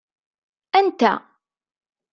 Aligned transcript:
Anta? 0.79 1.11